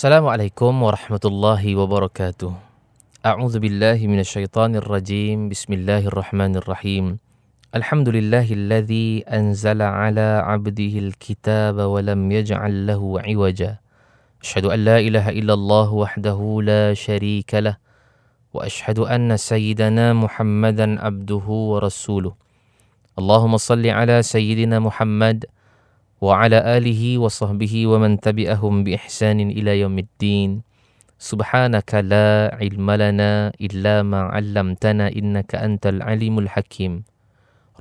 السلام 0.00 0.26
عليكم 0.32 0.82
ورحمة 0.82 1.20
الله 1.24 1.76
وبركاته. 1.76 2.52
أعوذ 3.20 3.60
بالله 3.60 4.00
من 4.08 4.24
الشيطان 4.24 4.80
الرجيم. 4.80 5.52
بسم 5.52 5.76
الله 5.76 6.08
الرحمن 6.08 6.56
الرحيم. 6.56 7.20
الحمد 7.76 8.08
لله 8.08 8.48
الذي 8.48 9.28
أنزل 9.28 9.82
على 9.84 10.40
عبده 10.40 10.94
الكتاب 11.04 11.76
ولم 11.76 12.32
يجعل 12.32 12.86
له 12.88 13.20
عوجا. 13.20 13.76
أشهد 14.40 14.64
أن 14.72 14.80
لا 14.88 14.98
إله 15.04 15.36
إلا 15.36 15.52
الله 15.52 15.92
وحده 15.92 16.40
لا 16.64 16.96
شريك 16.96 17.60
له. 17.60 17.76
وأشهد 18.56 19.04
أن 19.04 19.36
سيدنا 19.36 20.16
محمدا 20.16 20.96
عبده 20.96 21.44
ورسوله. 21.44 22.32
اللهم 23.20 23.56
صل 23.56 23.84
على 23.84 24.16
سيدنا 24.24 24.80
محمد 24.80 25.44
وعلى 25.44 25.59
وعلى 26.20 26.76
آله 26.76 27.18
وصحبه 27.18 27.86
ومن 27.86 28.20
تبعهم 28.20 28.84
بإحسان 28.84 29.40
إلى 29.40 29.80
يوم 29.80 29.98
الدين. 29.98 30.60
سبحانك 31.18 31.94
لا 32.04 32.52
علم 32.60 32.88
لنا 32.90 33.52
إلا 33.60 34.02
ما 34.04 34.20
علمتنا 34.28 35.08
إنك 35.16 35.54
أنت 35.54 35.86
العليم 35.86 36.38
الحكيم. 36.38 37.04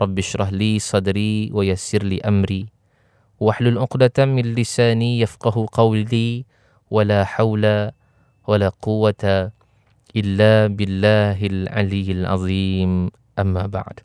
رب 0.02 0.16
اشرح 0.20 0.50
لي 0.56 0.80
صدري 0.80 1.52
ويسر 1.52 2.04
لي 2.04 2.24
أمري. 2.24 2.72
واحلل 3.40 3.78
عقدة 3.78 4.26
من 4.26 4.56
لساني 4.56 5.20
يفقه 5.20 5.68
قولي. 5.72 6.46
ولا 6.92 7.24
حول 7.24 7.92
ولا 8.48 8.70
قوة 8.82 9.52
إلا 10.16 10.68
بالله 10.68 11.40
العلي 11.46 12.08
العظيم. 12.12 13.12
أما 13.40 13.64
بعد. 13.68 14.00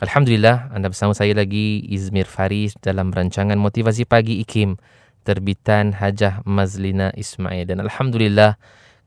Alhamdulillah 0.00 0.72
anda 0.72 0.88
bersama 0.88 1.12
saya 1.12 1.36
lagi 1.36 1.84
Izmir 1.84 2.24
Faris 2.24 2.72
dalam 2.80 3.12
rancangan 3.12 3.60
Motivasi 3.60 4.08
Pagi 4.08 4.40
IKIM 4.40 4.80
terbitan 5.28 5.92
Hajah 5.92 6.40
Mazlina 6.48 7.12
Ismail 7.12 7.68
dan 7.68 7.84
Alhamdulillah 7.84 8.56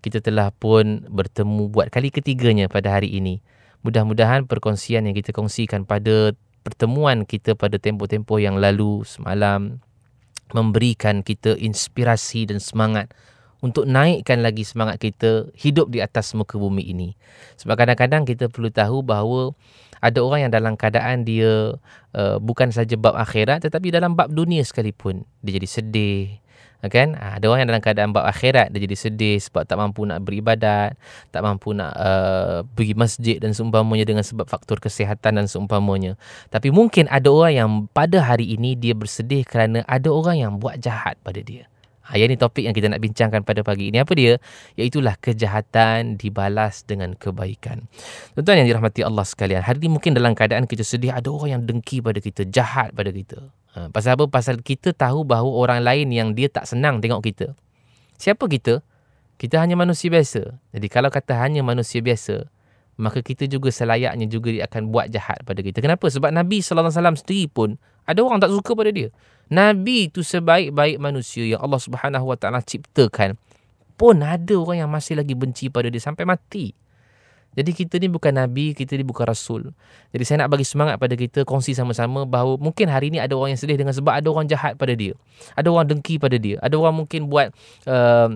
kita 0.06 0.22
telah 0.22 0.54
pun 0.54 1.02
bertemu 1.10 1.74
buat 1.74 1.90
kali 1.90 2.14
ketiganya 2.14 2.70
pada 2.70 2.94
hari 2.94 3.10
ini. 3.10 3.42
Mudah-mudahan 3.82 4.46
perkongsian 4.46 5.10
yang 5.10 5.18
kita 5.18 5.34
kongsikan 5.34 5.90
pada 5.90 6.38
pertemuan 6.62 7.26
kita 7.26 7.58
pada 7.58 7.82
tempoh-tempoh 7.82 8.38
yang 8.38 8.62
lalu 8.62 9.02
semalam 9.02 9.82
memberikan 10.54 11.26
kita 11.26 11.58
inspirasi 11.58 12.46
dan 12.46 12.62
semangat 12.62 13.10
untuk 13.66 13.90
naikkan 13.90 14.44
lagi 14.46 14.62
semangat 14.62 15.02
kita 15.02 15.50
hidup 15.58 15.90
di 15.90 16.06
atas 16.06 16.38
muka 16.38 16.60
bumi 16.60 16.86
ini. 16.86 17.18
Sebab 17.58 17.82
kadang-kadang 17.82 18.30
kita 18.30 18.52
perlu 18.52 18.70
tahu 18.70 19.02
bahawa 19.02 19.58
ada 20.04 20.20
orang 20.20 20.48
yang 20.48 20.52
dalam 20.52 20.76
keadaan 20.76 21.24
dia 21.24 21.80
uh, 22.12 22.38
bukan 22.44 22.76
saja 22.76 23.00
bab 23.00 23.16
akhirat 23.16 23.64
tetapi 23.64 23.96
dalam 23.96 24.20
bab 24.20 24.28
dunia 24.28 24.60
sekalipun. 24.68 25.24
Dia 25.40 25.56
jadi 25.56 25.68
sedih 25.72 26.44
kan? 26.92 27.16
Ha, 27.16 27.40
ada 27.40 27.48
orang 27.48 27.64
yang 27.64 27.70
dalam 27.72 27.84
keadaan 27.84 28.12
bab 28.12 28.28
akhirat 28.28 28.76
dia 28.76 28.84
jadi 28.84 28.98
sedih 29.00 29.38
sebab 29.40 29.64
tak 29.64 29.80
mampu 29.80 30.04
nak 30.04 30.20
beribadat 30.20 31.00
tak 31.32 31.40
mampu 31.40 31.72
nak 31.72 31.96
uh, 31.96 32.68
pergi 32.76 32.92
masjid 32.92 33.40
dan 33.40 33.56
seumpamanya 33.56 34.04
dengan 34.04 34.28
sebab 34.28 34.44
faktor 34.44 34.84
kesihatan 34.84 35.40
dan 35.40 35.48
seumpamanya. 35.48 36.20
Tapi 36.52 36.76
mungkin 36.76 37.08
ada 37.08 37.32
orang 37.32 37.54
yang 37.56 37.70
pada 37.96 38.20
hari 38.20 38.52
ini 38.52 38.76
dia 38.76 38.92
bersedih 38.92 39.48
kerana 39.48 39.88
ada 39.88 40.12
orang 40.12 40.36
yang 40.44 40.52
buat 40.60 40.76
jahat 40.84 41.16
pada 41.24 41.40
dia 41.40 41.72
Ha, 42.04 42.20
yang 42.20 42.28
ini 42.28 42.36
topik 42.36 42.68
yang 42.68 42.76
kita 42.76 42.92
nak 42.92 43.00
bincangkan 43.00 43.48
pada 43.48 43.64
pagi 43.64 43.88
ini. 43.88 44.04
Apa 44.04 44.12
dia? 44.12 44.36
Iaitulah 44.76 45.16
kejahatan 45.24 46.20
dibalas 46.20 46.84
dengan 46.84 47.16
kebaikan. 47.16 47.88
Tuan-tuan 48.36 48.60
yang 48.60 48.68
dirahmati 48.68 49.08
Allah 49.08 49.24
sekalian. 49.24 49.64
Hari 49.64 49.80
ini 49.80 49.88
mungkin 49.88 50.12
dalam 50.12 50.36
keadaan 50.36 50.68
kita 50.68 50.84
sedih, 50.84 51.16
ada 51.16 51.32
orang 51.32 51.60
yang 51.60 51.64
dengki 51.64 52.04
pada 52.04 52.20
kita, 52.20 52.44
jahat 52.52 52.92
pada 52.92 53.08
kita. 53.08 53.48
Ha, 53.80 53.88
pasal 53.88 54.20
apa? 54.20 54.28
Pasal 54.28 54.60
kita 54.60 54.92
tahu 54.92 55.24
bahawa 55.24 55.48
orang 55.48 55.80
lain 55.80 56.12
yang 56.12 56.36
dia 56.36 56.52
tak 56.52 56.68
senang 56.68 57.00
tengok 57.00 57.24
kita. 57.24 57.48
Siapa 58.20 58.52
kita? 58.52 58.84
Kita 59.40 59.64
hanya 59.64 59.80
manusia 59.80 60.12
biasa. 60.12 60.60
Jadi 60.76 60.88
kalau 60.92 61.08
kata 61.08 61.40
hanya 61.40 61.64
manusia 61.64 62.04
biasa, 62.04 62.52
maka 63.00 63.26
kita 63.26 63.50
juga 63.50 63.74
selayaknya 63.74 64.30
juga 64.30 64.54
dia 64.54 64.68
akan 64.70 64.94
buat 64.94 65.10
jahat 65.10 65.42
pada 65.48 65.60
kita. 65.64 65.82
Kenapa? 65.82 66.06
Sebab 66.06 66.30
Nabi 66.30 66.62
SAW 66.62 66.92
sendiri 66.94 67.50
pun 67.50 67.82
ada 68.04 68.20
orang 68.24 68.40
tak 68.40 68.52
suka 68.52 68.72
pada 68.76 68.92
dia. 68.92 69.10
Nabi 69.52 70.10
itu 70.10 70.24
sebaik-baik 70.24 70.98
manusia 70.98 71.44
yang 71.44 71.62
Allah 71.62 71.80
Subhanahu 71.80 72.26
Wa 72.32 72.38
Taala 72.40 72.60
ciptakan 72.64 73.36
pun 73.94 74.20
ada 74.26 74.56
orang 74.58 74.88
yang 74.88 74.92
masih 74.92 75.20
lagi 75.20 75.38
benci 75.38 75.70
pada 75.70 75.88
dia 75.88 76.02
sampai 76.02 76.26
mati. 76.26 76.74
Jadi 77.54 77.72
kita 77.72 78.02
ni 78.02 78.10
bukan 78.10 78.34
nabi, 78.34 78.74
kita 78.74 78.98
ni 78.98 79.06
bukan 79.06 79.30
rasul. 79.30 79.78
Jadi 80.10 80.24
saya 80.26 80.38
nak 80.46 80.58
bagi 80.58 80.66
semangat 80.66 80.98
pada 80.98 81.14
kita 81.14 81.46
kongsi 81.46 81.78
sama-sama 81.78 82.26
bahawa 82.26 82.58
mungkin 82.58 82.90
hari 82.90 83.14
ini 83.14 83.22
ada 83.22 83.38
orang 83.38 83.54
yang 83.54 83.62
sedih 83.62 83.78
dengan 83.78 83.94
sebab 83.94 84.10
ada 84.10 84.26
orang 84.26 84.50
jahat 84.50 84.74
pada 84.74 84.98
dia. 84.98 85.14
Ada 85.54 85.70
orang 85.70 85.86
dengki 85.86 86.18
pada 86.18 86.42
dia. 86.42 86.58
Ada 86.66 86.74
orang 86.82 87.06
mungkin 87.06 87.30
buat 87.30 87.54
uh, 87.86 88.34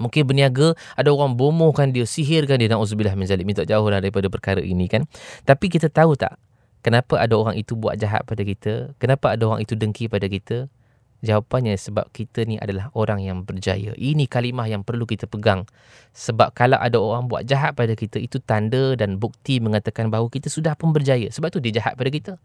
mungkin 0.00 0.22
berniaga, 0.24 0.72
ada 0.96 1.12
orang 1.12 1.36
bomohkan 1.36 1.92
dia, 1.92 2.08
sihirkan 2.08 2.56
dia. 2.56 2.72
Nauzubillah 2.72 3.12
min 3.20 3.28
zalik. 3.28 3.44
Minta 3.44 3.68
jauhlah 3.68 4.00
daripada 4.00 4.32
perkara 4.32 4.64
ini 4.64 4.88
kan. 4.88 5.04
Tapi 5.44 5.68
kita 5.68 5.92
tahu 5.92 6.16
tak 6.16 6.40
Kenapa 6.80 7.18
ada 7.18 7.34
orang 7.34 7.58
itu 7.58 7.74
buat 7.74 7.98
jahat 7.98 8.22
pada 8.24 8.42
kita? 8.46 8.94
Kenapa 9.02 9.34
ada 9.34 9.50
orang 9.50 9.60
itu 9.62 9.74
dengki 9.74 10.06
pada 10.06 10.30
kita? 10.30 10.70
Jawapannya 11.18 11.74
sebab 11.74 12.14
kita 12.14 12.46
ni 12.46 12.62
adalah 12.62 12.94
orang 12.94 13.18
yang 13.18 13.42
berjaya. 13.42 13.90
Ini 13.98 14.30
kalimah 14.30 14.70
yang 14.70 14.86
perlu 14.86 15.02
kita 15.02 15.26
pegang. 15.26 15.66
Sebab 16.14 16.54
kalau 16.54 16.78
ada 16.78 16.94
orang 16.94 17.26
buat 17.26 17.42
jahat 17.42 17.74
pada 17.74 17.98
kita, 17.98 18.22
itu 18.22 18.38
tanda 18.38 18.94
dan 18.94 19.18
bukti 19.18 19.58
mengatakan 19.58 20.14
bahawa 20.14 20.30
kita 20.30 20.46
sudah 20.46 20.78
pun 20.78 20.94
berjaya. 20.94 21.26
Sebab 21.34 21.50
tu 21.50 21.58
dia 21.58 21.74
jahat 21.74 21.98
pada 21.98 22.06
kita. 22.06 22.38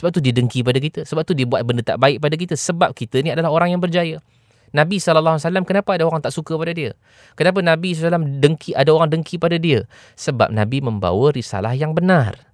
Sebab 0.00 0.08
tu 0.16 0.24
dia 0.24 0.32
dengki 0.32 0.64
pada 0.64 0.80
kita. 0.80 1.04
Sebab 1.04 1.28
tu 1.28 1.36
dia 1.36 1.44
buat 1.44 1.60
benda 1.60 1.84
tak 1.84 2.00
baik 2.00 2.24
pada 2.24 2.40
kita. 2.40 2.56
Sebab 2.56 2.96
kita 2.96 3.20
ni 3.20 3.36
adalah 3.36 3.52
orang 3.52 3.76
yang 3.76 3.84
berjaya. 3.84 4.24
Nabi 4.72 4.96
SAW, 4.96 5.36
kenapa 5.68 5.96
ada 5.96 6.08
orang 6.08 6.24
tak 6.24 6.32
suka 6.32 6.56
pada 6.56 6.72
dia? 6.72 6.96
Kenapa 7.36 7.60
Nabi 7.60 7.92
SAW 7.92 8.40
dengki, 8.40 8.72
ada 8.72 8.96
orang 8.96 9.12
dengki 9.12 9.36
pada 9.36 9.60
dia? 9.60 9.84
Sebab 10.16 10.52
Nabi 10.52 10.80
membawa 10.80 11.32
risalah 11.36 11.76
yang 11.76 11.92
benar. 11.92 12.45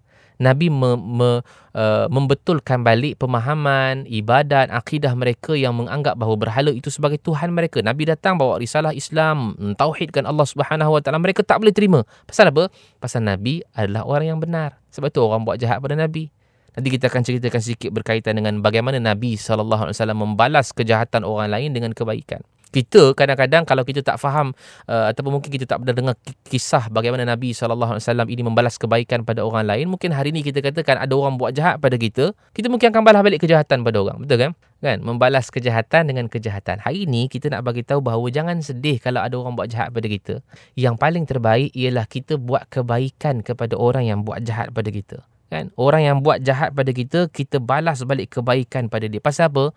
Nabi 0.43 0.67
me, 0.67 0.99
me, 0.99 1.31
uh, 1.79 2.11
membetulkan 2.11 2.83
balik 2.83 3.23
pemahaman, 3.23 4.03
ibadat, 4.11 4.75
akidah 4.75 5.15
mereka 5.15 5.55
yang 5.55 5.79
menganggap 5.79 6.19
bahawa 6.19 6.35
berhala 6.35 6.75
itu 6.75 6.91
sebagai 6.91 7.23
Tuhan 7.23 7.55
mereka. 7.55 7.79
Nabi 7.79 8.11
datang 8.11 8.35
bawa 8.35 8.59
risalah 8.59 8.91
Islam, 8.91 9.55
tauhidkan 9.79 10.27
Allah 10.27 10.43
Subhanahu 10.43 10.99
Wa 10.99 11.01
Taala. 11.01 11.23
Mereka 11.23 11.47
tak 11.47 11.63
boleh 11.63 11.71
terima. 11.71 12.03
Pasal 12.27 12.51
apa? 12.51 12.67
Pasal 12.99 13.23
Nabi 13.23 13.63
adalah 13.79 14.03
orang 14.03 14.35
yang 14.35 14.41
benar. 14.43 14.83
Sebab 14.91 15.15
tu 15.15 15.23
orang 15.23 15.47
buat 15.47 15.63
jahat 15.63 15.79
pada 15.79 15.95
Nabi. 15.95 16.35
Nanti 16.73 16.89
kita 16.89 17.13
akan 17.13 17.23
ceritakan 17.23 17.61
sedikit 17.63 17.91
berkaitan 17.95 18.35
dengan 18.35 18.59
bagaimana 18.65 18.97
Nabi 18.97 19.37
SAW 19.37 19.93
membalas 20.17 20.73
kejahatan 20.73 21.23
orang 21.23 21.53
lain 21.53 21.71
dengan 21.77 21.93
kebaikan 21.93 22.41
kita 22.73 23.13
kadang-kadang 23.13 23.69
kalau 23.69 23.85
kita 23.85 24.01
tak 24.01 24.17
faham 24.17 24.57
uh, 24.89 25.13
ataupun 25.13 25.39
mungkin 25.39 25.53
kita 25.53 25.69
tak 25.69 25.85
pernah 25.85 25.93
dengar 25.93 26.15
kisah 26.49 26.89
bagaimana 26.89 27.29
Nabi 27.29 27.53
SAW 27.53 28.01
ini 28.27 28.43
membalas 28.43 28.81
kebaikan 28.81 29.29
pada 29.29 29.45
orang 29.45 29.69
lain 29.69 29.93
mungkin 29.93 30.11
hari 30.17 30.33
ini 30.33 30.41
kita 30.41 30.65
katakan 30.65 30.97
ada 30.97 31.13
orang 31.13 31.37
buat 31.37 31.53
jahat 31.53 31.79
pada 31.79 32.01
kita 32.01 32.33
kita 32.57 32.73
mungkin 32.73 32.89
akan 32.89 33.03
balas 33.05 33.21
balik 33.21 33.45
kejahatan 33.45 33.85
pada 33.85 33.99
orang. 34.01 34.19
Betul 34.25 34.39
kan? 34.41 34.53
Kan? 34.83 34.99
Membalas 35.05 35.47
kejahatan 35.53 36.11
dengan 36.11 36.27
kejahatan. 36.27 36.83
Hari 36.83 37.07
ini 37.07 37.31
kita 37.31 37.53
nak 37.53 37.63
bagi 37.63 37.87
tahu 37.87 38.03
bahawa 38.03 38.27
jangan 38.33 38.59
sedih 38.59 38.99
kalau 38.99 39.23
ada 39.23 39.35
orang 39.39 39.55
buat 39.55 39.71
jahat 39.71 39.95
pada 39.95 40.07
kita. 40.11 40.35
Yang 40.75 40.95
paling 40.99 41.25
terbaik 41.29 41.71
ialah 41.77 42.09
kita 42.09 42.41
buat 42.41 42.67
kebaikan 42.67 43.47
kepada 43.47 43.79
orang 43.79 44.11
yang 44.11 44.27
buat 44.27 44.43
jahat 44.43 44.75
pada 44.75 44.91
kita. 44.91 45.23
Kan? 45.53 45.69
Orang 45.77 46.01
yang 46.01 46.17
buat 46.25 46.41
jahat 46.41 46.73
pada 46.73 46.91
kita 46.97 47.29
kita 47.29 47.61
balas 47.61 48.01
balik 48.09 48.41
kebaikan 48.41 48.89
pada 48.89 49.05
dia. 49.05 49.21
Pasal 49.21 49.53
apa 49.53 49.77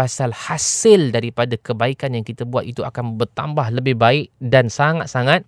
pasal 0.00 0.32
hasil 0.32 1.12
daripada 1.12 1.60
kebaikan 1.60 2.16
yang 2.16 2.24
kita 2.24 2.48
buat 2.48 2.64
itu 2.64 2.80
akan 2.80 3.20
bertambah 3.20 3.68
lebih 3.68 4.00
baik 4.00 4.32
dan 4.40 4.72
sangat-sangat 4.72 5.44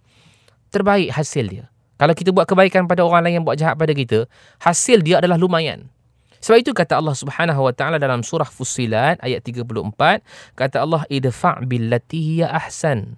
terbaik 0.68 1.08
hasil 1.08 1.48
dia. 1.48 1.72
Kalau 1.96 2.12
kita 2.12 2.36
buat 2.36 2.44
kebaikan 2.44 2.84
pada 2.84 3.00
orang 3.00 3.24
lain 3.24 3.40
yang 3.40 3.44
buat 3.48 3.56
jahat 3.56 3.80
pada 3.80 3.96
kita, 3.96 4.28
hasil 4.60 5.00
dia 5.00 5.24
adalah 5.24 5.40
lumayan. 5.40 5.88
Sebab 6.44 6.58
itu 6.60 6.76
kata 6.76 7.00
Allah 7.00 7.16
Subhanahu 7.16 7.64
wa 7.64 7.72
taala 7.72 7.96
dalam 7.96 8.20
surah 8.20 8.44
Fussilat 8.44 9.16
ayat 9.24 9.40
34, 9.40 9.72
kata 10.52 10.84
Allah 10.84 11.08
idfa' 11.08 11.64
billati 11.64 12.20
hiya 12.20 12.52
ahsan. 12.52 13.16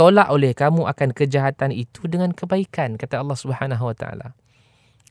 Tolak 0.00 0.32
oleh 0.32 0.56
kamu 0.56 0.88
akan 0.88 1.12
kejahatan 1.12 1.76
itu 1.76 2.08
dengan 2.08 2.32
kebaikan 2.32 2.96
kata 2.96 3.20
Allah 3.20 3.36
Subhanahu 3.36 3.84
wa 3.84 3.92
taala. 3.92 4.32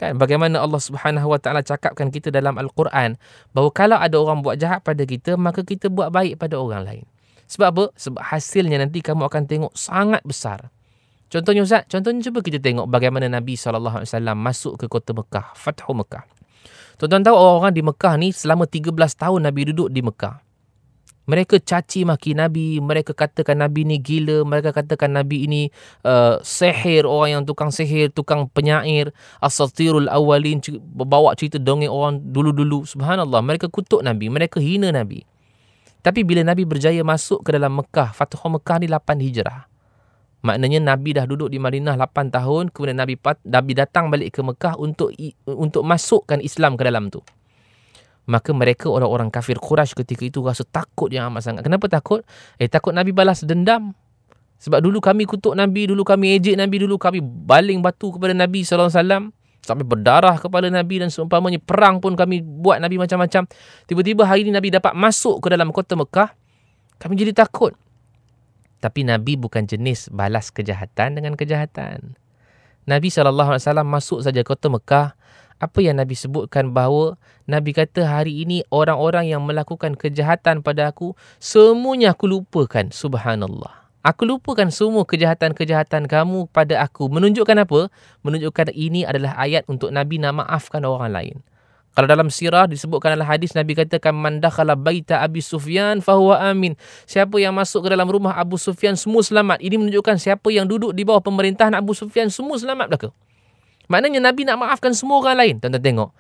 Kan 0.02 0.18
bagaimana 0.18 0.58
Allah 0.58 0.82
Subhanahu 0.82 1.30
Wa 1.30 1.40
Taala 1.40 1.62
cakapkan 1.62 2.10
kita 2.10 2.34
dalam 2.34 2.58
Al-Quran 2.58 3.22
bahawa 3.54 3.70
kalau 3.70 3.98
ada 4.02 4.16
orang 4.18 4.42
buat 4.42 4.58
jahat 4.58 4.82
pada 4.82 5.06
kita 5.06 5.38
maka 5.38 5.62
kita 5.62 5.90
buat 5.94 6.10
baik 6.10 6.42
pada 6.42 6.58
orang 6.58 6.82
lain. 6.82 7.06
Sebab 7.46 7.68
apa? 7.70 7.86
Sebab 7.94 8.22
hasilnya 8.22 8.82
nanti 8.82 9.06
kamu 9.06 9.30
akan 9.30 9.44
tengok 9.46 9.74
sangat 9.78 10.26
besar. 10.26 10.74
Contohnya 11.30 11.66
Ustaz, 11.66 11.90
contohnya 11.90 12.22
cuba 12.30 12.46
kita 12.46 12.62
tengok 12.62 12.86
bagaimana 12.86 13.26
Nabi 13.26 13.58
SAW 13.58 14.06
masuk 14.38 14.78
ke 14.78 14.86
kota 14.86 15.18
Mekah, 15.18 15.58
Fathu 15.58 15.94
Mekah. 15.98 16.30
Tuan-tuan 17.02 17.26
tahu 17.26 17.34
orang-orang 17.34 17.74
di 17.74 17.82
Mekah 17.82 18.14
ni 18.22 18.30
selama 18.30 18.70
13 18.70 18.94
tahun 18.94 19.40
Nabi 19.50 19.74
duduk 19.74 19.90
di 19.90 20.06
Mekah. 20.06 20.43
Mereka 21.24 21.64
caci 21.64 22.04
maki 22.04 22.36
Nabi, 22.36 22.84
mereka 22.84 23.16
katakan 23.16 23.64
Nabi 23.64 23.88
ni 23.88 23.96
gila, 23.96 24.44
mereka 24.44 24.76
katakan 24.76 25.16
Nabi 25.16 25.48
ini 25.48 25.62
uh, 26.04 26.36
sihir, 26.44 27.08
orang 27.08 27.40
yang 27.40 27.44
tukang 27.48 27.72
sihir, 27.72 28.12
tukang 28.12 28.52
penyair, 28.52 29.16
asatirul 29.40 30.12
awalin, 30.12 30.60
bawa 30.92 31.32
cerita 31.40 31.56
dongeng 31.64 31.88
orang 31.88 32.20
dulu-dulu. 32.20 32.84
Subhanallah, 32.84 33.40
mereka 33.40 33.72
kutuk 33.72 34.04
Nabi, 34.04 34.28
mereka 34.28 34.60
hina 34.60 34.92
Nabi. 34.92 35.24
Tapi 36.04 36.28
bila 36.28 36.44
Nabi 36.44 36.68
berjaya 36.68 37.00
masuk 37.08 37.48
ke 37.48 37.56
dalam 37.56 37.80
Mekah, 37.80 38.12
Fathu 38.12 38.36
Mekah 38.44 38.84
ni 38.84 38.92
8 38.92 39.24
Hijrah. 39.24 39.72
Maknanya 40.44 40.84
Nabi 40.84 41.16
dah 41.16 41.24
duduk 41.24 41.48
di 41.48 41.56
Madinah 41.56 41.96
8 41.96 42.36
tahun, 42.36 42.68
kemudian 42.76 43.00
Nabi 43.00 43.16
Nabi 43.48 43.72
datang 43.72 44.12
balik 44.12 44.36
ke 44.36 44.44
Mekah 44.44 44.76
untuk 44.76 45.16
untuk 45.48 45.88
masukkan 45.88 46.44
Islam 46.44 46.76
ke 46.76 46.84
dalam 46.84 47.08
tu. 47.08 47.24
Maka 48.24 48.56
mereka 48.56 48.88
orang-orang 48.88 49.28
kafir 49.28 49.60
Quraisy 49.60 50.00
ketika 50.00 50.24
itu 50.24 50.40
rasa 50.40 50.64
takut 50.64 51.12
yang 51.12 51.28
amat 51.32 51.44
sangat. 51.44 51.62
Kenapa 51.68 51.92
takut? 51.92 52.24
Eh 52.56 52.72
takut 52.72 52.96
Nabi 52.96 53.12
balas 53.12 53.44
dendam. 53.44 53.92
Sebab 54.64 54.80
dulu 54.80 55.04
kami 55.04 55.28
kutuk 55.28 55.60
Nabi, 55.60 55.92
dulu 55.92 56.08
kami 56.08 56.40
ejek 56.40 56.56
Nabi, 56.56 56.80
dulu 56.80 56.96
kami 56.96 57.20
baling 57.20 57.84
batu 57.84 58.16
kepada 58.16 58.32
Nabi 58.32 58.64
sallallahu 58.64 58.88
alaihi 58.88 59.04
wasallam 59.04 59.24
sampai 59.64 59.86
berdarah 59.88 60.36
kepala 60.40 60.68
Nabi 60.68 61.04
dan 61.04 61.12
seumpamanya 61.12 61.60
perang 61.60 62.04
pun 62.04 62.16
kami 62.16 62.40
buat 62.40 62.80
Nabi 62.84 62.96
macam-macam. 63.00 63.48
Tiba-tiba 63.88 64.24
hari 64.24 64.48
ini 64.48 64.52
Nabi 64.56 64.72
dapat 64.72 64.96
masuk 64.96 65.44
ke 65.44 65.48
dalam 65.52 65.72
kota 65.72 66.00
Mekah, 66.00 66.32
kami 67.00 67.16
jadi 67.16 67.32
takut. 67.36 67.76
Tapi 68.84 69.08
Nabi 69.08 69.40
bukan 69.40 69.64
jenis 69.64 70.12
balas 70.12 70.52
kejahatan 70.52 71.16
dengan 71.16 71.40
kejahatan. 71.40 72.20
Nabi 72.84 73.08
SAW 73.08 73.84
masuk 73.88 74.20
saja 74.20 74.44
kota 74.44 74.68
Mekah, 74.68 75.16
apa 75.60 75.80
yang 75.82 76.00
Nabi 76.00 76.18
sebutkan 76.18 76.72
bahawa 76.72 77.20
Nabi 77.46 77.76
kata 77.76 78.08
hari 78.08 78.46
ini 78.46 78.64
orang-orang 78.72 79.30
yang 79.30 79.44
melakukan 79.44 80.00
kejahatan 80.00 80.64
pada 80.66 80.90
aku, 80.90 81.14
semuanya 81.38 82.16
aku 82.16 82.30
lupakan. 82.30 82.90
Subhanallah. 82.90 83.84
Aku 84.04 84.28
lupakan 84.28 84.68
semua 84.68 85.08
kejahatan-kejahatan 85.08 86.12
kamu 86.12 86.52
pada 86.52 86.84
aku. 86.84 87.08
Menunjukkan 87.08 87.64
apa? 87.64 87.88
Menunjukkan 88.28 88.76
ini 88.76 89.08
adalah 89.08 89.40
ayat 89.40 89.64
untuk 89.72 89.96
Nabi 89.96 90.20
nak 90.20 90.44
maafkan 90.44 90.84
orang 90.84 91.16
lain. 91.16 91.38
Kalau 91.94 92.10
dalam 92.10 92.28
sirah 92.34 92.66
disebutkan 92.66 93.14
dalam 93.14 93.30
hadis 93.30 93.54
Nabi 93.54 93.78
katakan 93.78 94.18
man 94.18 94.42
dakhala 94.42 94.74
baita 94.74 95.22
Abi 95.22 95.46
Sufyan 95.46 96.02
fahuwa 96.02 96.42
amin. 96.42 96.74
Siapa 97.06 97.38
yang 97.38 97.54
masuk 97.54 97.86
ke 97.86 97.94
dalam 97.94 98.10
rumah 98.10 98.34
Abu 98.34 98.58
Sufyan 98.58 98.98
semua 98.98 99.22
selamat. 99.22 99.62
Ini 99.62 99.78
menunjukkan 99.78 100.18
siapa 100.18 100.50
yang 100.50 100.66
duduk 100.66 100.92
di 100.98 101.06
bawah 101.06 101.22
pemerintahan 101.22 101.78
Abu 101.78 101.94
Sufyan 101.94 102.34
semua 102.34 102.58
selamat 102.58 102.92
belaka. 102.92 103.10
Maknanya 103.89 104.21
Nabi 104.21 104.45
nak 104.45 104.61
maafkan 104.61 104.93
semua 104.93 105.25
orang 105.25 105.37
lain. 105.41 105.55
Tuan-tuan 105.59 105.85
tengok. 105.85 106.11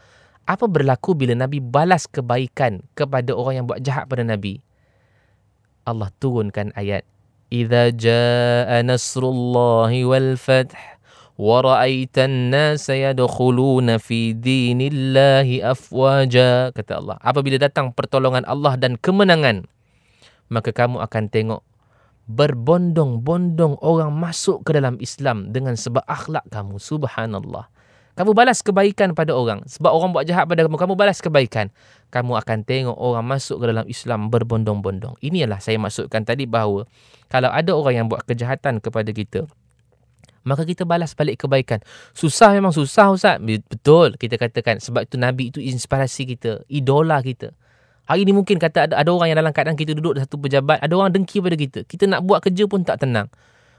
Apa 0.48 0.64
berlaku 0.64 1.12
bila 1.12 1.36
Nabi 1.36 1.60
balas 1.60 2.08
kebaikan 2.08 2.80
kepada 2.96 3.36
orang 3.36 3.60
yang 3.60 3.66
buat 3.68 3.84
jahat 3.84 4.08
pada 4.08 4.24
Nabi? 4.24 4.64
Allah 5.84 6.08
turunkan 6.16 6.72
ayat 6.72 7.04
إذا 7.48 7.96
جاء 7.96 8.68
نصر 8.84 9.22
الله 9.24 9.92
والفتح 10.04 10.80
ورأيت 11.38 12.16
الناس 12.18 12.86
يدخلون 12.90 13.88
في 13.96 14.36
دين 14.36 14.80
الله 14.84 15.48
أفواجا 15.72 16.76
kata 16.76 16.92
Allah 17.00 17.16
apabila 17.24 17.56
datang 17.56 17.94
pertolongan 17.94 18.44
Allah 18.44 18.76
dan 18.76 19.00
kemenangan 19.00 19.64
maka 20.52 20.76
kamu 20.76 21.00
akan 21.00 21.24
tengok 21.32 21.62
berbondong-bondong 22.27 23.79
orang 23.83 24.15
masuk 24.15 24.63
ke 24.63 24.75
dalam 24.75 24.95
Islam 25.03 25.51
dengan 25.51 25.75
sebab 25.75 26.03
akhlak 26.07 26.47
kamu 26.47 26.79
subhanallah 26.79 27.67
kamu 28.13 28.37
balas 28.37 28.61
kebaikan 28.61 29.17
pada 29.17 29.33
orang. 29.33 29.65
Sebab 29.65 29.89
orang 29.89 30.13
buat 30.13 30.29
jahat 30.29 30.45
pada 30.45 30.61
kamu, 30.61 30.77
kamu 30.77 30.93
balas 30.93 31.17
kebaikan. 31.17 31.73
Kamu 32.13 32.37
akan 32.45 32.61
tengok 32.61 32.93
orang 32.93 33.25
masuk 33.25 33.57
ke 33.57 33.65
dalam 33.73 33.89
Islam 33.89 34.29
berbondong-bondong. 34.29 35.17
Inilah 35.25 35.57
saya 35.57 35.81
maksudkan 35.81 36.21
tadi 36.21 36.45
bahawa 36.45 36.85
kalau 37.25 37.49
ada 37.49 37.73
orang 37.73 38.05
yang 38.05 38.07
buat 38.13 38.21
kejahatan 38.29 38.85
kepada 38.85 39.09
kita, 39.09 39.49
maka 40.45 40.61
kita 40.61 40.85
balas 40.85 41.17
balik 41.17 41.41
kebaikan. 41.41 41.81
Susah 42.13 42.53
memang 42.53 42.69
susah 42.69 43.09
Ustaz. 43.09 43.41
Betul 43.41 44.13
kita 44.21 44.37
katakan. 44.37 44.77
Sebab 44.77 45.09
itu 45.09 45.17
Nabi 45.17 45.49
itu 45.49 45.57
inspirasi 45.57 46.29
kita, 46.37 46.61
idola 46.69 47.17
kita. 47.25 47.57
Hari 48.03 48.27
ini 48.27 48.35
mungkin 48.35 48.59
kata 48.59 48.91
ada, 48.91 48.93
ada 48.99 49.09
orang 49.15 49.31
yang 49.31 49.39
dalam 49.39 49.55
keadaan 49.55 49.79
kita 49.79 49.95
duduk 49.95 50.19
di 50.19 50.19
satu 50.19 50.35
pejabat, 50.35 50.83
ada 50.83 50.91
orang 50.91 51.15
dengki 51.15 51.39
pada 51.39 51.55
kita. 51.55 51.79
Kita 51.87 52.03
nak 52.03 52.27
buat 52.27 52.43
kerja 52.43 52.67
pun 52.67 52.83
tak 52.83 52.99
tenang. 52.99 53.31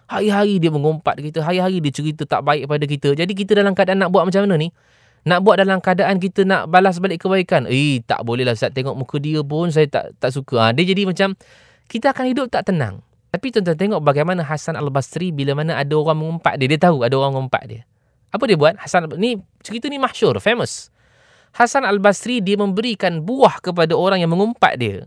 Hari-hari 0.09 0.61
dia 0.61 0.73
mengumpat 0.73 1.21
kita. 1.21 1.45
Hari-hari 1.45 1.81
dia 1.85 1.93
cerita 1.93 2.25
tak 2.25 2.45
baik 2.45 2.65
pada 2.69 2.85
kita. 2.89 3.13
Jadi 3.13 3.33
kita 3.37 3.57
dalam 3.57 3.77
keadaan 3.77 4.01
nak 4.01 4.13
buat 4.13 4.25
macam 4.25 4.49
mana 4.49 4.57
ni? 4.57 4.73
Nak 5.25 5.41
buat 5.41 5.57
dalam 5.57 5.81
keadaan 5.81 6.21
kita 6.21 6.45
nak 6.45 6.69
balas 6.69 7.01
balik 7.01 7.25
kebaikan. 7.25 7.65
Eh, 7.69 8.05
tak 8.05 8.21
boleh 8.25 8.45
lah 8.45 8.53
Ustaz. 8.53 8.73
Tengok 8.73 8.97
muka 8.97 9.17
dia 9.17 9.41
pun 9.41 9.73
saya 9.73 9.89
tak 9.89 10.13
tak 10.21 10.33
suka. 10.33 10.61
Ha, 10.61 10.65
dia 10.77 10.85
jadi 10.85 11.09
macam, 11.09 11.33
kita 11.89 12.13
akan 12.13 12.25
hidup 12.29 12.47
tak 12.53 12.69
tenang. 12.69 13.01
Tapi 13.33 13.51
tuan-tuan 13.51 13.75
tengok 13.75 14.01
bagaimana 14.05 14.45
Hasan 14.45 14.77
Al-Basri 14.77 15.33
bila 15.33 15.57
mana 15.59 15.81
ada 15.81 15.97
orang 15.97 16.21
mengumpat 16.21 16.61
dia. 16.61 16.69
Dia 16.69 16.81
tahu 16.81 17.03
ada 17.03 17.17
orang 17.17 17.35
mengumpat 17.35 17.65
dia. 17.65 17.83
Apa 18.31 18.45
dia 18.45 18.61
buat? 18.61 18.77
Hasan 18.77 19.11
ni 19.17 19.41
cerita 19.65 19.89
ni 19.89 19.97
masyur, 19.97 20.37
famous. 20.39 20.94
Hasan 21.55 21.87
Al-Basri 21.87 22.43
dia 22.43 22.59
memberikan 22.59 23.23
buah 23.23 23.63
kepada 23.63 23.95
orang 23.95 24.19
yang 24.19 24.35
mengumpat 24.35 24.75
dia. 24.75 25.07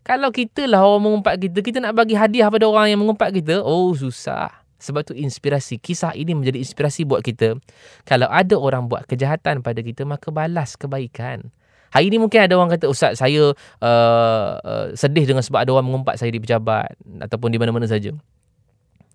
Kalau 0.00 0.32
kita 0.32 0.64
lah 0.64 0.80
orang 0.80 1.12
mengumpat 1.12 1.36
kita, 1.36 1.60
kita 1.60 1.78
nak 1.80 1.92
bagi 1.92 2.16
hadiah 2.16 2.48
pada 2.48 2.64
orang 2.64 2.92
yang 2.92 3.00
mengumpat 3.04 3.32
kita, 3.32 3.60
oh 3.60 3.92
susah. 3.92 4.48
Sebab 4.80 5.04
tu 5.04 5.12
inspirasi. 5.16 5.80
Kisah 5.80 6.12
ini 6.16 6.36
menjadi 6.36 6.60
inspirasi 6.60 7.08
buat 7.08 7.24
kita. 7.24 7.56
Kalau 8.04 8.28
ada 8.28 8.56
orang 8.56 8.88
buat 8.88 9.04
kejahatan 9.08 9.60
pada 9.64 9.80
kita, 9.80 10.04
maka 10.04 10.28
balas 10.28 10.76
kebaikan. 10.76 11.52
Hari 11.92 12.12
ini 12.12 12.20
mungkin 12.20 12.44
ada 12.44 12.56
orang 12.56 12.72
kata, 12.72 12.88
Ustaz 12.88 13.20
saya 13.20 13.52
uh, 13.54 14.50
uh, 14.60 14.86
sedih 14.96 15.24
dengan 15.24 15.44
sebab 15.44 15.68
ada 15.68 15.70
orang 15.72 15.88
mengumpat 15.88 16.20
saya 16.20 16.32
di 16.32 16.40
pejabat 16.40 16.96
ataupun 17.28 17.48
di 17.52 17.60
mana-mana 17.60 17.88
saja. 17.88 18.12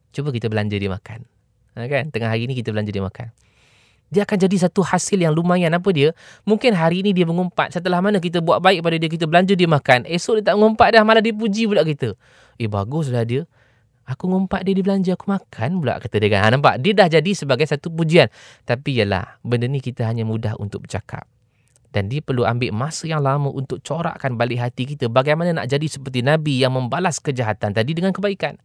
Cuba 0.10 0.34
kita 0.34 0.50
belanja 0.50 0.74
dia 0.74 0.90
makan. 0.90 1.26
Ha, 1.78 1.86
kan? 1.86 2.10
Tengah 2.10 2.30
hari 2.34 2.50
ini 2.50 2.58
kita 2.58 2.74
belanja 2.74 2.90
dia 2.90 3.02
makan 3.02 3.30
dia 4.10 4.26
akan 4.26 4.38
jadi 4.42 4.56
satu 4.70 4.82
hasil 4.82 5.22
yang 5.22 5.34
lumayan. 5.34 5.70
Apa 5.78 5.94
dia? 5.94 6.18
Mungkin 6.44 6.74
hari 6.74 7.06
ini 7.06 7.14
dia 7.14 7.30
mengumpat. 7.30 7.78
Setelah 7.78 8.02
mana 8.02 8.18
kita 8.18 8.42
buat 8.42 8.58
baik 8.58 8.82
pada 8.82 8.98
dia 8.98 9.10
kita 9.10 9.30
belanja 9.30 9.54
dia 9.54 9.70
makan. 9.70 10.10
Esok 10.10 10.42
dia 10.42 10.54
tak 10.54 10.56
mengumpat 10.58 10.98
dah 10.98 11.06
malah 11.06 11.22
dia 11.22 11.34
puji 11.34 11.70
pula 11.70 11.86
kita. 11.86 12.18
Eh 12.58 12.66
baguslah 12.66 13.22
dia. 13.24 13.46
Aku 14.10 14.26
ngumpat 14.26 14.66
dia 14.66 14.74
di 14.74 14.82
belanja 14.82 15.14
aku 15.14 15.30
makan 15.30 15.86
pula 15.86 16.02
kata 16.02 16.18
dia 16.18 16.30
kan. 16.34 16.42
Ha, 16.42 16.48
nampak? 16.58 16.82
Dia 16.82 16.98
dah 16.98 17.08
jadi 17.08 17.32
sebagai 17.38 17.70
satu 17.70 17.94
pujian. 17.94 18.26
Tapi 18.66 18.98
yalah 18.98 19.38
benda 19.46 19.70
ni 19.70 19.78
kita 19.78 20.10
hanya 20.10 20.26
mudah 20.26 20.58
untuk 20.58 20.90
bercakap. 20.90 21.30
Dan 21.94 22.10
dia 22.10 22.22
perlu 22.22 22.46
ambil 22.46 22.74
masa 22.74 23.06
yang 23.06 23.22
lama 23.22 23.50
untuk 23.50 23.82
corakkan 23.86 24.34
balik 24.38 24.62
hati 24.62 24.90
kita. 24.90 25.10
Bagaimana 25.10 25.54
nak 25.54 25.70
jadi 25.70 25.86
seperti 25.86 26.26
Nabi 26.26 26.62
yang 26.62 26.74
membalas 26.74 27.22
kejahatan 27.22 27.78
tadi 27.78 27.94
dengan 27.94 28.10
kebaikan 28.10 28.58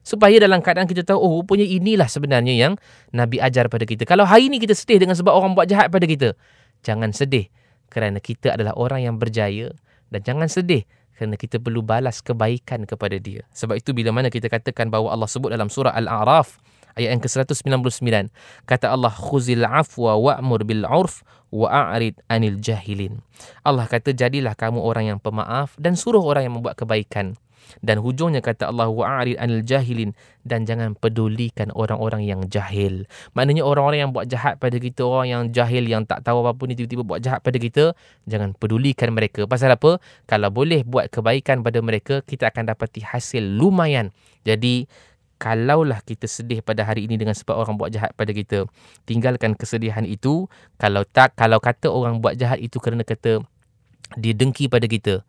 Supaya 0.00 0.40
dalam 0.40 0.64
keadaan 0.64 0.88
kita 0.88 1.04
tahu, 1.04 1.18
oh 1.20 1.32
rupanya 1.40 1.64
inilah 1.68 2.08
sebenarnya 2.08 2.56
yang 2.56 2.72
Nabi 3.12 3.36
ajar 3.36 3.68
pada 3.68 3.84
kita. 3.84 4.08
Kalau 4.08 4.24
hari 4.24 4.48
ini 4.48 4.56
kita 4.56 4.72
sedih 4.72 4.96
dengan 4.96 5.12
sebab 5.12 5.32
orang 5.32 5.52
buat 5.52 5.68
jahat 5.68 5.92
pada 5.92 6.08
kita, 6.08 6.32
jangan 6.80 7.12
sedih 7.12 7.52
kerana 7.92 8.22
kita 8.22 8.56
adalah 8.56 8.72
orang 8.80 9.04
yang 9.04 9.16
berjaya. 9.20 9.74
Dan 10.10 10.26
jangan 10.26 10.48
sedih 10.50 10.82
kerana 11.14 11.36
kita 11.36 11.60
perlu 11.60 11.84
balas 11.84 12.24
kebaikan 12.24 12.88
kepada 12.88 13.20
dia. 13.20 13.44
Sebab 13.52 13.76
itu 13.76 13.92
bila 13.92 14.10
mana 14.10 14.32
kita 14.32 14.48
katakan 14.48 14.88
bahawa 14.88 15.12
Allah 15.12 15.28
sebut 15.28 15.52
dalam 15.52 15.68
surah 15.68 15.92
Al-A'raf, 15.92 16.58
ayat 16.96 17.14
yang 17.14 17.22
ke-199, 17.22 18.32
kata 18.64 18.88
Allah, 18.88 19.12
khuzil 19.12 19.62
afwa 19.62 20.16
wa'mur 20.16 20.64
bil 20.64 20.82
urf 20.88 21.22
wa'arid 21.52 22.18
anil 22.26 22.58
jahilin. 22.58 23.20
Allah 23.62 23.84
kata, 23.84 24.16
jadilah 24.16 24.56
kamu 24.56 24.80
orang 24.80 25.14
yang 25.14 25.18
pemaaf 25.20 25.76
dan 25.76 25.94
suruh 25.94 26.24
orang 26.24 26.48
yang 26.48 26.54
membuat 26.56 26.80
kebaikan 26.80 27.36
dan 27.80 28.02
hujungnya 28.02 28.42
kata 28.42 28.68
Allah 28.68 28.90
wa'arid 28.90 29.38
anil 29.38 29.62
jahilin 29.62 30.12
dan 30.42 30.64
jangan 30.64 30.96
pedulikan 30.96 31.68
orang-orang 31.76 32.24
yang 32.24 32.40
jahil. 32.48 33.04
Maknanya 33.36 33.62
orang-orang 33.62 34.08
yang 34.08 34.12
buat 34.12 34.26
jahat 34.26 34.58
pada 34.58 34.76
kita, 34.80 35.04
orang 35.04 35.28
yang 35.28 35.42
jahil 35.52 35.84
yang 35.86 36.02
tak 36.08 36.24
tahu 36.24 36.42
apa 36.44 36.62
ni 36.66 36.74
tiba-tiba 36.76 37.04
buat 37.04 37.20
jahat 37.20 37.40
pada 37.44 37.56
kita, 37.60 37.92
jangan 38.26 38.56
pedulikan 38.56 39.12
mereka. 39.12 39.44
Pasal 39.44 39.72
apa? 39.76 40.00
Kalau 40.24 40.48
boleh 40.48 40.82
buat 40.82 41.12
kebaikan 41.12 41.60
pada 41.60 41.78
mereka, 41.84 42.24
kita 42.24 42.48
akan 42.48 42.72
dapati 42.72 43.04
hasil 43.04 43.42
lumayan. 43.42 44.12
Jadi 44.42 44.88
kalaulah 45.40 46.04
kita 46.04 46.28
sedih 46.28 46.60
pada 46.60 46.84
hari 46.84 47.08
ini 47.08 47.16
dengan 47.16 47.32
sebab 47.32 47.56
orang 47.56 47.80
buat 47.80 47.88
jahat 47.88 48.12
pada 48.12 48.28
kita, 48.36 48.68
tinggalkan 49.08 49.56
kesedihan 49.56 50.04
itu. 50.04 50.44
Kalau 50.76 51.08
tak, 51.08 51.32
kalau 51.32 51.56
kata 51.56 51.88
orang 51.88 52.20
buat 52.20 52.36
jahat 52.36 52.60
itu 52.60 52.76
kerana 52.76 53.08
kata 53.08 53.40
dia 54.20 54.34
dengki 54.36 54.68
pada 54.68 54.84
kita, 54.84 55.24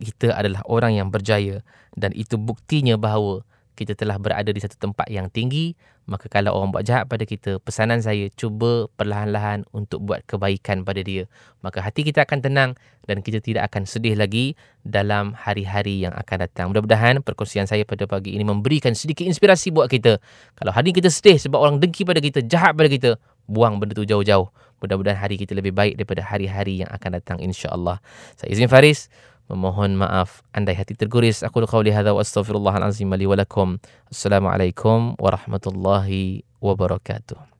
kita 0.00 0.34
adalah 0.34 0.62
orang 0.66 0.98
yang 0.98 1.08
berjaya 1.10 1.62
dan 1.94 2.10
itu 2.14 2.34
buktinya 2.34 2.98
bahawa 2.98 3.46
kita 3.74 3.98
telah 3.98 4.18
berada 4.22 4.50
di 4.54 4.60
satu 4.62 4.78
tempat 4.78 5.10
yang 5.10 5.26
tinggi 5.30 5.74
maka 6.04 6.28
kalau 6.28 6.52
orang 6.52 6.68
buat 6.68 6.84
jahat 6.84 7.08
pada 7.08 7.24
kita 7.24 7.56
pesanan 7.64 8.04
saya 8.04 8.28
cuba 8.36 8.92
perlahan-lahan 9.00 9.64
untuk 9.72 10.04
buat 10.04 10.20
kebaikan 10.28 10.84
pada 10.84 11.00
dia. 11.00 11.24
Maka 11.64 11.80
hati 11.80 12.04
kita 12.04 12.28
akan 12.28 12.44
tenang 12.44 12.70
dan 13.08 13.24
kita 13.24 13.40
tidak 13.40 13.72
akan 13.72 13.88
sedih 13.88 14.12
lagi 14.12 14.52
dalam 14.84 15.32
hari-hari 15.32 16.04
yang 16.04 16.12
akan 16.12 16.44
datang. 16.44 16.68
Mudah-mudahan 16.68 17.24
perkongsian 17.24 17.64
saya 17.64 17.88
pada 17.88 18.04
pagi 18.04 18.36
ini 18.36 18.44
memberikan 18.44 18.92
sedikit 18.92 19.24
inspirasi 19.24 19.72
buat 19.72 19.88
kita. 19.88 20.20
Kalau 20.60 20.72
hari 20.76 20.92
kita 20.92 21.08
sedih 21.08 21.40
sebab 21.40 21.56
orang 21.56 21.80
dengki 21.80 22.04
pada 22.04 22.20
kita 22.20 22.44
jahat 22.44 22.76
pada 22.76 22.92
kita 22.92 23.16
buang 23.48 23.80
benda 23.80 23.96
tu 23.96 24.04
jauh-jauh. 24.04 24.52
Mudah-mudahan 24.84 25.16
hari 25.16 25.40
kita 25.40 25.56
lebih 25.56 25.72
baik 25.72 25.96
daripada 25.96 26.20
hari-hari 26.20 26.84
yang 26.84 26.90
akan 26.92 27.16
datang 27.16 27.40
insya-Allah 27.40 28.04
saya 28.36 28.52
izin 28.52 28.68
Faris 28.68 29.08
memohon 29.48 29.96
maaf 30.00 30.42
andai 30.56 30.74
hati 30.74 30.94
terguris 30.96 31.44
aku 31.44 31.64
qauli 31.68 31.92
hadza 31.92 32.16
wa 32.16 32.20
astaghfirullahal 32.24 32.84
azim 32.84 33.12
li 33.14 33.26
wa 33.26 33.36
lakum. 33.36 33.78
Assalamualaikum 34.10 35.16
warahmatullahi 35.20 36.44
wabarakatuh 36.64 37.53